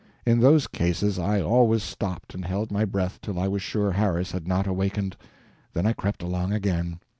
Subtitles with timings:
[0.25, 4.31] In those cases I always stopped and held my breath till I was sure Harris
[4.31, 5.15] had not awakened
[5.75, 6.99] then I crept along again.